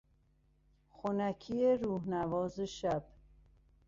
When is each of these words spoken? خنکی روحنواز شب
خنکی 0.89 1.65
روحنواز 1.73 2.59
شب 2.59 3.03